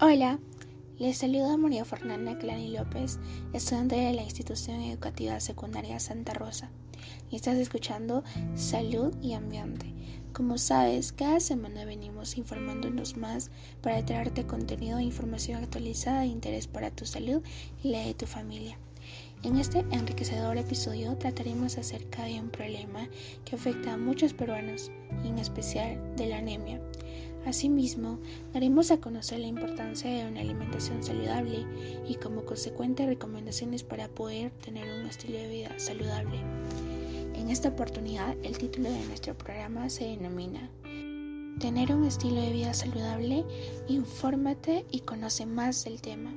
[0.00, 0.38] Hola,
[1.00, 3.18] les saluda María Fernanda Clani López,
[3.52, 6.70] estudiante de la institución educativa secundaria Santa Rosa,
[7.32, 8.22] y estás escuchando
[8.54, 9.92] Salud y Ambiente.
[10.32, 13.50] Como sabes, cada semana venimos informándonos más
[13.82, 17.42] para traerte contenido e información actualizada de interés para tu salud
[17.82, 18.78] y la de tu familia.
[19.42, 23.08] En este enriquecedor episodio trataremos acerca de un problema
[23.44, 24.92] que afecta a muchos peruanos,
[25.24, 26.80] y en especial de la anemia.
[27.46, 28.18] Asimismo,
[28.52, 31.64] daremos a conocer la importancia de una alimentación saludable
[32.06, 36.40] y como consecuente recomendaciones para poder tener un estilo de vida saludable.
[37.34, 40.70] En esta oportunidad, el título de nuestro programa se denomina
[41.60, 43.44] Tener un estilo de vida saludable,
[43.88, 46.32] infórmate y conoce más del tema,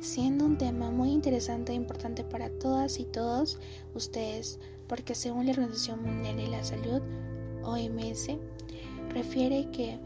[0.00, 3.58] siendo un tema muy interesante e importante para todas y todos
[3.94, 7.02] ustedes, porque según la Organización Mundial de la Salud,
[7.64, 8.28] OMS,
[9.12, 9.98] refiere que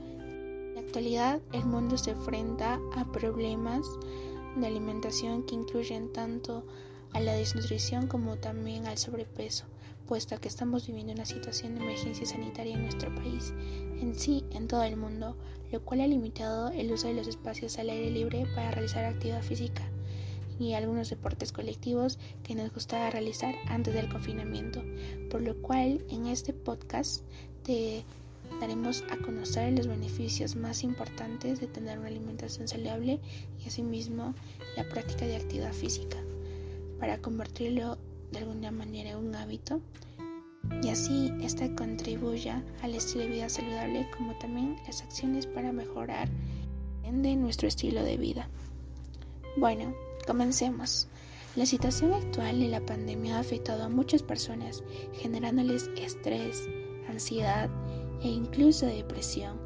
[0.86, 3.84] actualidad el mundo se enfrenta a problemas
[4.54, 6.64] de alimentación que incluyen tanto
[7.12, 9.64] a la desnutrición como también al sobrepeso,
[10.06, 13.52] puesto que estamos viviendo una situación de emergencia sanitaria en nuestro país,
[14.00, 15.36] en sí, en todo el mundo,
[15.72, 19.42] lo cual ha limitado el uso de los espacios al aire libre para realizar actividad
[19.42, 19.82] física
[20.60, 24.84] y algunos deportes colectivos que nos gustaba realizar antes del confinamiento,
[25.30, 27.24] por lo cual en este podcast
[27.64, 28.04] te
[28.60, 33.20] daremos a conocer los beneficios más importantes de tener una alimentación saludable
[33.62, 34.34] y asimismo
[34.76, 36.18] la práctica de actividad física
[36.98, 37.98] para convertirlo
[38.32, 39.80] de alguna manera en un hábito
[40.82, 46.28] y así esta contribuya al estilo de vida saludable como también las acciones para mejorar
[47.22, 48.48] de nuestro estilo de vida.
[49.56, 49.94] Bueno,
[50.26, 51.08] comencemos.
[51.54, 54.82] La situación actual de la pandemia ha afectado a muchas personas,
[55.14, 56.68] generándoles estrés,
[57.08, 57.70] ansiedad
[58.22, 59.58] e incluso depresión.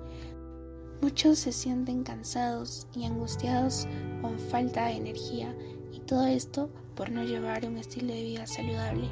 [1.00, 3.86] Muchos se sienten cansados y angustiados
[4.20, 5.56] con falta de energía
[5.92, 9.08] y todo esto por no llevar un estilo de vida saludable,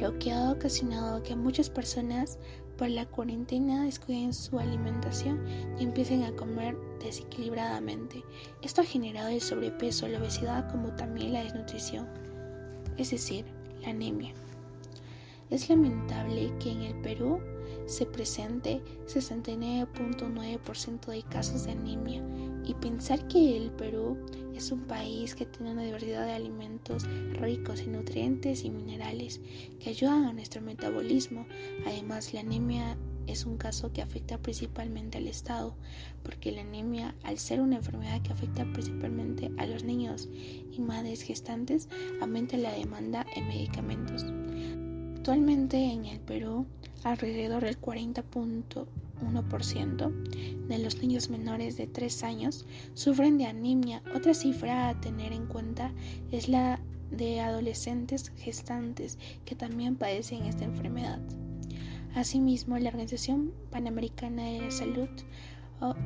[0.00, 2.38] lo que ha ocasionado que muchas personas
[2.78, 5.44] por la cuarentena descuiden su alimentación
[5.78, 8.24] y empiecen a comer desequilibradamente.
[8.62, 12.08] Esto ha generado el sobrepeso, la obesidad como también la desnutrición,
[12.96, 13.44] es decir,
[13.82, 14.32] la anemia.
[15.50, 17.38] Es lamentable que en el Perú
[17.86, 22.22] se presente 69.9% de casos de anemia
[22.64, 24.16] y pensar que el Perú
[24.54, 27.04] es un país que tiene una diversidad de alimentos
[27.40, 29.40] ricos en nutrientes y minerales
[29.80, 31.46] que ayudan a nuestro metabolismo.
[31.86, 35.76] Además, la anemia es un caso que afecta principalmente al Estado,
[36.22, 40.28] porque la anemia, al ser una enfermedad que afecta principalmente a los niños
[40.70, 41.88] y madres gestantes,
[42.20, 44.24] aumenta la demanda en medicamentos.
[45.22, 46.66] Actualmente en el Perú,
[47.04, 54.02] alrededor del 40.1% de los niños menores de 3 años sufren de anemia.
[54.16, 55.92] Otra cifra a tener en cuenta
[56.32, 56.80] es la
[57.12, 61.20] de adolescentes gestantes que también padecen esta enfermedad.
[62.16, 65.08] Asimismo, la Organización Panamericana de la Salud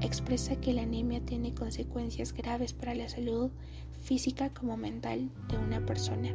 [0.03, 3.51] expresa que la anemia tiene consecuencias graves para la salud
[3.99, 6.35] física como mental de una persona,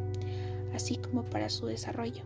[0.73, 2.23] así como para su desarrollo.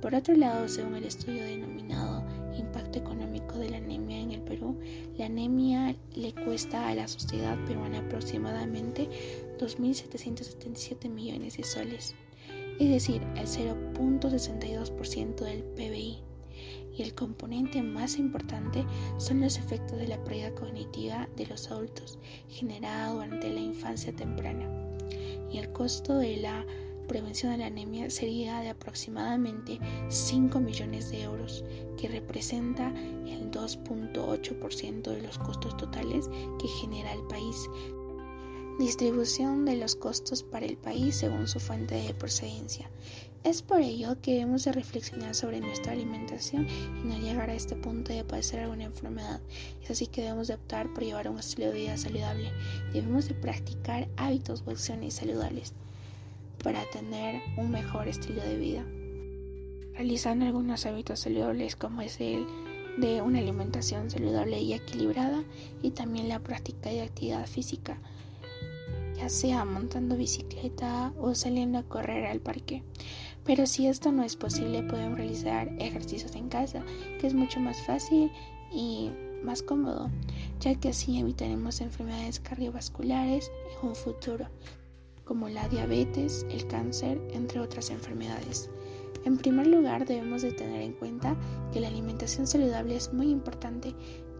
[0.00, 2.24] Por otro lado, según el estudio denominado
[2.56, 4.78] Impacto Económico de la Anemia en el Perú,
[5.16, 9.08] la anemia le cuesta a la sociedad peruana aproximadamente
[9.58, 12.14] 2.777 millones de soles,
[12.78, 16.18] es decir, el 0.62% del PBI.
[16.96, 18.84] Y el componente más importante
[19.18, 24.68] son los efectos de la pérdida cognitiva de los adultos generada durante la infancia temprana
[25.50, 26.66] y el costo de la
[27.08, 31.64] prevención de la anemia sería de aproximadamente 5 millones de euros,
[31.96, 32.92] que representa
[33.26, 36.28] el 2.8% de los costos totales
[36.60, 37.68] que genera el país.
[38.78, 42.88] Distribución de los costos para el país según su fuente de procedencia.
[43.42, 47.74] Es por ello que debemos de reflexionar sobre nuestra alimentación y no llegar a este
[47.74, 49.40] punto de padecer alguna enfermedad.
[49.82, 52.52] Es así que debemos de optar por llevar un estilo de vida saludable.
[52.92, 55.72] Debemos de practicar hábitos o acciones saludables
[56.62, 58.84] para tener un mejor estilo de vida.
[59.94, 62.46] Realizando algunos hábitos saludables como es el
[62.98, 65.44] de una alimentación saludable y equilibrada
[65.82, 67.98] y también la práctica de actividad física,
[69.16, 72.82] ya sea montando bicicleta o saliendo a correr al parque.
[73.44, 76.84] Pero si esto no es posible, pueden realizar ejercicios en casa,
[77.20, 78.30] que es mucho más fácil
[78.72, 79.10] y
[79.42, 80.10] más cómodo,
[80.60, 83.50] ya que así evitaremos enfermedades cardiovasculares
[83.80, 84.48] en un futuro
[85.28, 88.70] como la diabetes, el cáncer, entre otras enfermedades.
[89.26, 91.36] En primer lugar, debemos de tener en cuenta
[91.70, 93.94] que la alimentación saludable es muy importante,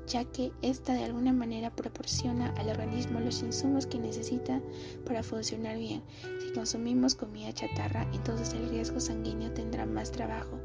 [0.06, 4.62] ya que ésta de alguna manera proporciona al organismo los insumos que necesita
[5.04, 6.02] para funcionar bien.
[6.40, 10.58] Si consumimos comida chatarra, entonces el riesgo sanguíneo tendrá más trabajo.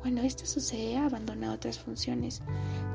[0.00, 2.40] Cuando esto sucede, abandona otras funciones,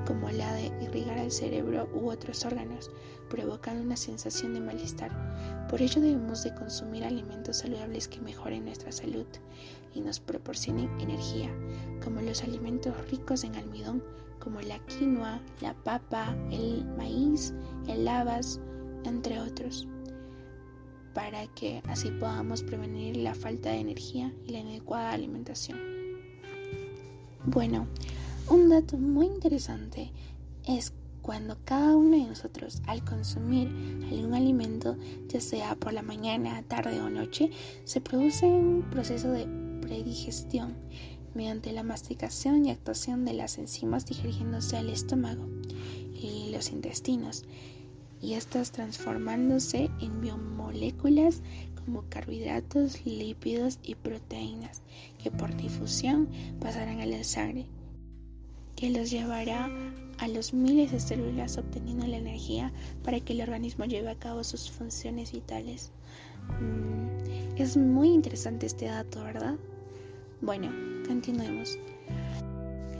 [0.07, 2.89] como la de irrigar el cerebro u otros órganos,
[3.29, 5.67] provocando una sensación de malestar.
[5.69, 9.27] Por ello debemos de consumir alimentos saludables que mejoren nuestra salud
[9.93, 11.55] y nos proporcionen energía,
[12.03, 14.03] como los alimentos ricos en almidón,
[14.39, 17.53] como la quinoa, la papa, el maíz,
[17.87, 18.59] el habas,
[19.03, 19.87] entre otros,
[21.13, 25.94] para que así podamos prevenir la falta de energía y la inadecuada alimentación.
[27.47, 27.85] Bueno,
[28.49, 30.11] un dato muy interesante
[30.65, 33.67] es cuando cada uno de nosotros al consumir
[34.09, 34.97] algún alimento,
[35.27, 37.51] ya sea por la mañana, tarde o noche,
[37.83, 39.45] se produce un proceso de
[39.81, 40.73] predigestión
[41.35, 45.47] mediante la masticación y actuación de las enzimas dirigiéndose al estómago
[46.15, 47.43] y los intestinos,
[48.21, 51.41] y estas transformándose en biomoléculas
[51.85, 54.81] como carbohidratos, lípidos y proteínas,
[55.21, 56.27] que por difusión
[56.59, 57.65] pasarán a la sangre,
[58.75, 59.69] que los llevará
[60.17, 62.73] a los miles de células obteniendo la energía
[63.03, 65.91] para que el organismo lleve a cabo sus funciones vitales.
[66.59, 69.55] Mm, es muy interesante este dato, ¿verdad?
[70.41, 70.69] Bueno,
[71.07, 71.77] continuemos.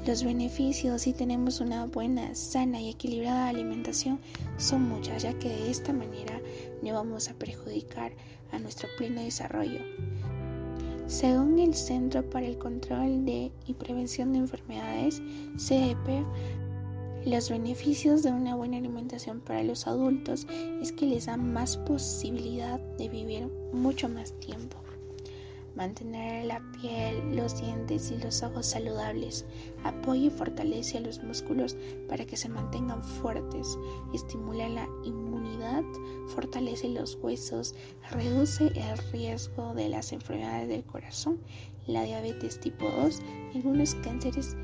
[0.05, 4.19] Los beneficios si tenemos una buena, sana y equilibrada alimentación
[4.57, 6.34] son muchas, ya que de esta manera
[6.81, 8.11] no vamos a perjudicar
[8.51, 9.79] a nuestro pleno desarrollo.
[11.07, 15.21] Según el Centro para el Control de y Prevención de Enfermedades,
[15.57, 16.25] CEP,
[17.25, 20.45] los beneficios de una buena alimentación para los adultos
[20.81, 24.84] es que les da más posibilidad de vivir mucho más tiempo
[25.75, 29.45] mantener la piel, los dientes y los ojos saludables,
[29.83, 31.75] apoya y fortalece a los músculos
[32.07, 33.77] para que se mantengan fuertes,
[34.13, 35.83] estimula la inmunidad,
[36.27, 37.75] fortalece los huesos,
[38.11, 41.39] reduce el riesgo de las enfermedades del corazón,
[41.87, 43.21] la diabetes tipo 2
[43.53, 44.55] y algunos cánceres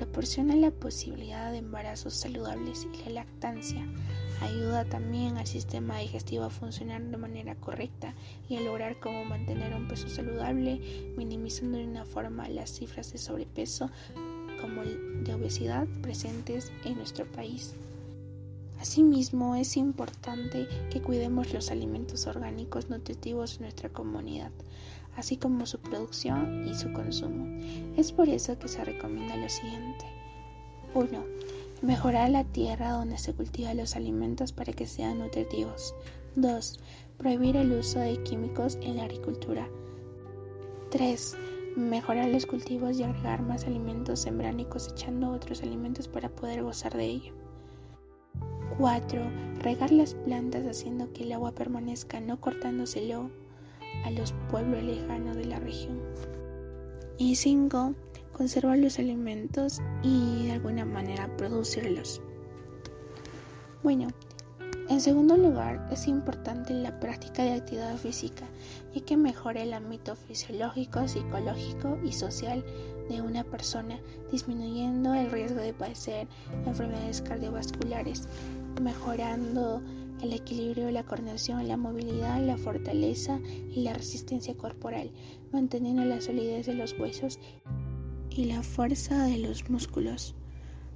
[0.00, 3.86] proporciona la posibilidad de embarazos saludables y la lactancia.
[4.40, 8.14] Ayuda también al sistema digestivo a funcionar de manera correcta
[8.48, 10.80] y a lograr cómo mantener un peso saludable,
[11.18, 13.90] minimizando de una forma las cifras de sobrepeso
[14.62, 17.74] como de obesidad presentes en nuestro país.
[18.80, 24.50] Asimismo, es importante que cuidemos los alimentos orgánicos nutritivos en nuestra comunidad,
[25.20, 27.46] así como su producción y su consumo.
[27.96, 30.04] Es por eso que se recomienda lo siguiente.
[30.94, 31.24] 1.
[31.82, 35.94] Mejorar la tierra donde se cultivan los alimentos para que sean nutritivos.
[36.36, 36.80] 2.
[37.18, 39.68] Prohibir el uso de químicos en la agricultura.
[40.90, 41.36] 3.
[41.76, 46.96] Mejorar los cultivos y agregar más alimentos sembrando y cosechando otros alimentos para poder gozar
[46.96, 47.34] de ello.
[48.78, 49.20] 4.
[49.60, 53.30] Regar las plantas haciendo que el agua permanezca, no cortándoselo
[54.04, 56.00] a los pueblos lejanos de la región.
[57.18, 57.94] Y 5.
[58.32, 62.22] Conservar los alimentos y de alguna manera producirlos.
[63.82, 64.08] Bueno,
[64.90, 68.44] en segundo lugar, es importante la práctica de actividad física,
[68.92, 72.64] ya que mejora el ámbito fisiológico, psicológico y social
[73.08, 74.00] de una persona,
[74.32, 76.26] disminuyendo el riesgo de padecer
[76.66, 78.26] enfermedades cardiovasculares,
[78.82, 79.80] mejorando
[80.22, 83.40] el equilibrio, la coordinación, la movilidad, la fortaleza
[83.74, 85.10] y la resistencia corporal,
[85.52, 87.38] manteniendo la solidez de los huesos
[88.30, 90.34] y la fuerza de los músculos,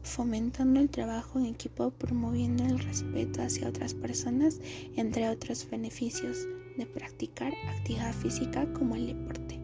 [0.03, 4.61] fomentando el trabajo en equipo, promoviendo el respeto hacia otras personas,
[4.97, 9.59] entre otros beneficios de practicar actividad física como el deporte.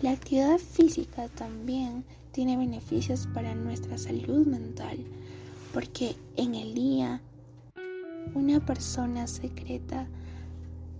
[0.00, 4.98] La actividad física también tiene beneficios para nuestra salud mental,
[5.72, 7.20] porque en el día
[8.34, 10.06] una persona secreta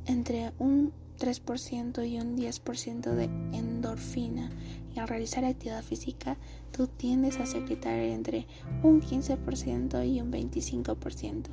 [0.07, 3.25] entre un 3% y un 10% de
[3.57, 4.51] endorfina
[4.95, 6.37] y al realizar actividad física
[6.73, 8.47] tú tiendes a secretar entre
[8.83, 11.45] un 15% y un 25%.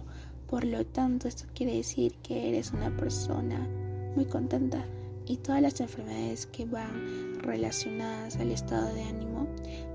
[0.48, 3.68] Por lo tanto, esto quiere decir que eres una persona
[4.16, 4.84] muy contenta
[5.28, 9.48] y todas las enfermedades que van relacionadas al estado de ánimo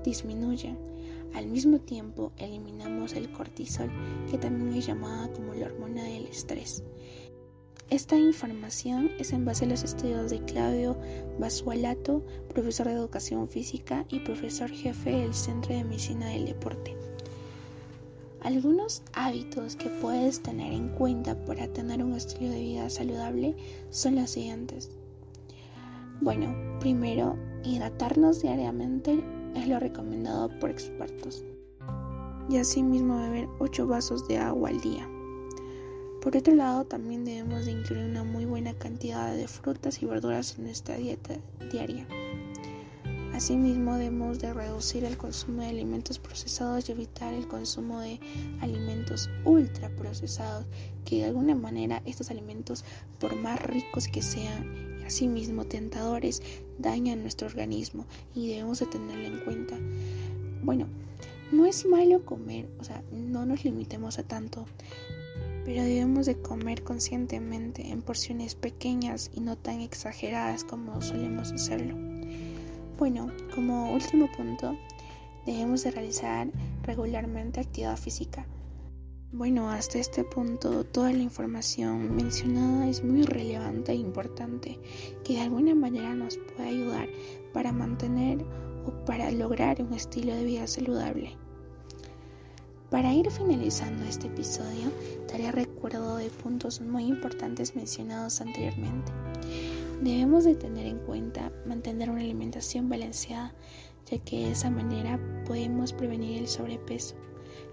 [0.05, 0.94] disminuyen.
[1.35, 3.91] Al mismo tiempo, eliminamos el cortisol,
[4.31, 6.81] que también es llamada como la hormona del estrés.
[7.89, 10.97] Esta información es en base a los estudios de Claudio
[11.37, 16.95] Basualato, profesor de educación física y profesor jefe del Centro de Medicina del Deporte.
[18.39, 23.57] Algunos hábitos que puedes tener en cuenta para tener un estilo de vida saludable
[23.89, 24.89] son los siguientes.
[26.21, 29.21] Bueno, primero, hidratarnos diariamente
[29.55, 31.43] es lo recomendado por expertos.
[32.47, 35.09] y asimismo beber 8 vasos de agua al día.
[36.21, 40.55] Por otro lado, también debemos de incluir una muy buena cantidad de frutas y verduras
[40.57, 41.35] en nuestra dieta
[41.71, 42.07] diaria.
[43.33, 48.19] Asimismo, debemos de reducir el consumo de alimentos procesados y evitar el consumo de
[48.61, 50.65] alimentos ultraprocesados,
[51.03, 52.85] que de alguna manera estos alimentos,
[53.19, 56.41] por más ricos que sean, asimismo tentadores,
[56.79, 59.77] dañan nuestro organismo y debemos de tenerlo en cuenta.
[60.63, 60.87] Bueno,
[61.51, 64.65] no es malo comer, o sea, no nos limitemos a tanto,
[65.63, 71.95] pero debemos de comer conscientemente en porciones pequeñas y no tan exageradas como solemos hacerlo.
[72.97, 74.77] Bueno, como último punto,
[75.45, 76.47] debemos de realizar
[76.83, 78.45] regularmente actividad física.
[79.31, 84.79] Bueno, hasta este punto toda la información mencionada es muy relevante e importante,
[85.23, 87.09] que de alguna manera nos puede ayudar
[87.53, 88.45] para mantener
[88.85, 91.35] o para lograr un estilo de vida saludable.
[92.89, 94.91] Para ir finalizando este episodio,
[95.27, 99.11] daré recuerdo de puntos muy importantes mencionados anteriormente.
[100.01, 103.53] Debemos de tener en cuenta mantener una alimentación balanceada,
[104.09, 107.15] ya que de esa manera podemos prevenir el sobrepeso,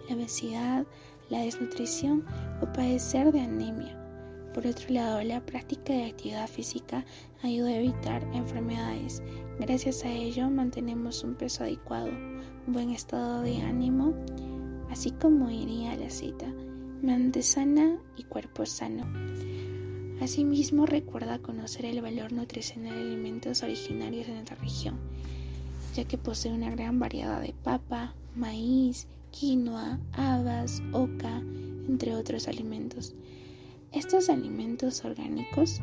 [0.08, 0.86] la obesidad,
[1.32, 2.24] la desnutrición
[2.60, 3.98] o padecer de anemia.
[4.52, 7.06] Por otro lado, la práctica de actividad física
[7.42, 9.22] ayuda a evitar enfermedades.
[9.58, 12.10] Gracias a ello mantenemos un peso adecuado,
[12.66, 14.14] un buen estado de ánimo,
[14.90, 16.52] así como iría la cita,
[17.00, 19.06] mente sana y cuerpo sano.
[20.20, 25.00] Asimismo, recuerda conocer el valor nutricional de alimentos originarios de nuestra región,
[25.94, 31.42] ya que posee una gran variedad de papa, maíz, quinoa, habas, oca,
[31.88, 33.14] entre otros alimentos.
[33.90, 35.80] Estos alimentos orgánicos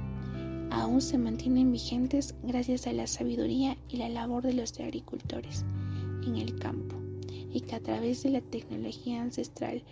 [0.72, 5.66] aún se mantienen vigentes gracias a la sabiduría y la labor de los agricultores
[6.26, 6.96] en el campo
[7.52, 9.84] y que a través de la tecnología ancestral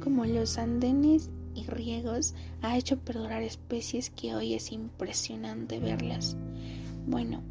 [0.00, 6.36] como los andenes y riegos ha hecho perdurar especies que hoy es impresionante verlas.
[7.06, 7.42] Bueno,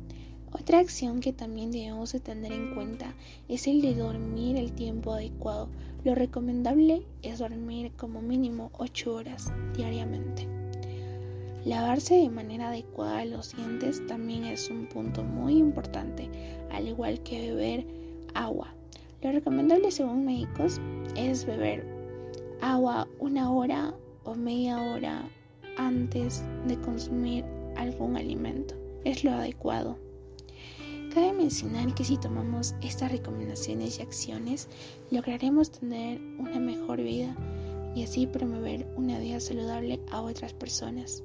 [0.52, 3.14] otra acción que también debemos de tener en cuenta
[3.48, 5.70] es el de dormir el tiempo adecuado.
[6.04, 10.48] Lo recomendable es dormir como mínimo 8 horas diariamente.
[11.64, 16.28] Lavarse de manera adecuada los dientes también es un punto muy importante,
[16.72, 17.86] al igual que beber
[18.34, 18.74] agua.
[19.22, 20.82] Lo recomendable según médicos
[21.16, 21.86] es beber
[22.62, 23.94] agua una hora
[24.24, 25.24] o media hora
[25.78, 28.76] antes de consumir algún alimento.
[29.06, 29.98] Es lo adecuado.
[31.14, 34.70] Cabe mencionar que si tomamos estas recomendaciones y acciones,
[35.10, 37.36] lograremos tener una mejor vida
[37.96, 41.24] y así promover una vida saludable a otras personas.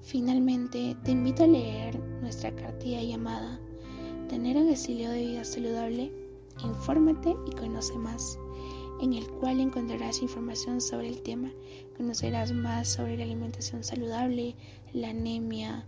[0.00, 3.60] Finalmente, te invito a leer nuestra cartilla llamada
[4.30, 6.12] Tener un estilo de vida saludable,
[6.62, 8.38] infórmate y conoce más
[9.02, 11.50] en el cual encontrarás información sobre el tema.
[11.96, 14.54] Conocerás más sobre la alimentación saludable,
[14.92, 15.84] la anemia,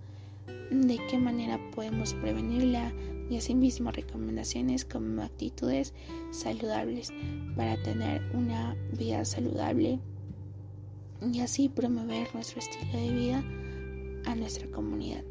[0.73, 2.93] de qué manera podemos prevenirla
[3.33, 5.95] y asimismo recomendaciones como actitudes
[6.31, 7.13] saludables
[7.57, 9.99] para tener una vida saludable
[11.33, 13.45] y así promover nuestro estilo de vida
[14.27, 15.25] a nuestra comunidad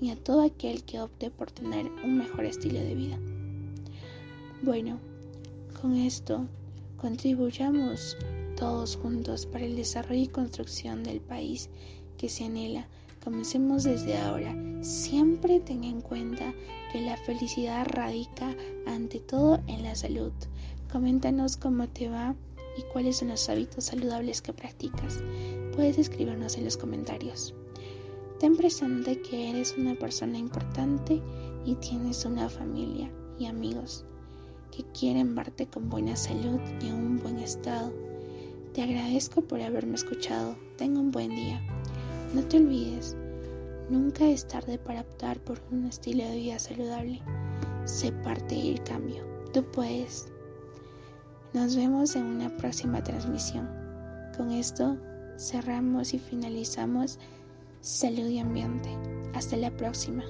[0.00, 3.18] y a todo aquel que opte por tener un mejor estilo de vida.
[4.62, 4.98] Bueno,
[5.80, 6.46] con esto
[6.98, 8.16] Contribuyamos
[8.56, 11.70] todos juntos para el desarrollo y construcción del país
[12.16, 12.88] que se anhela.
[13.22, 14.54] Comencemos desde ahora.
[14.80, 16.54] Siempre ten en cuenta
[16.92, 18.54] que la felicidad radica
[18.86, 20.32] ante todo en la salud.
[20.90, 22.34] Coméntanos cómo te va
[22.78, 25.22] y cuáles son los hábitos saludables que practicas.
[25.74, 27.54] Puedes escribirnos en los comentarios.
[28.38, 31.20] Ten presente que eres una persona importante
[31.64, 34.04] y tienes una familia y amigos
[34.70, 37.92] que quieren verte con buena salud y un buen estado.
[38.74, 40.56] Te agradezco por haberme escuchado.
[40.76, 41.60] Tenga un buen día.
[42.34, 43.16] No te olvides,
[43.88, 47.22] nunca es tarde para optar por un estilo de vida saludable.
[47.86, 49.24] Sé parte del cambio.
[49.52, 50.26] Tú puedes.
[51.54, 53.66] Nos vemos en una próxima transmisión.
[54.36, 54.98] Con esto
[55.38, 57.18] cerramos y finalizamos
[57.80, 58.90] Salud y Ambiente.
[59.32, 60.24] Hasta la próxima.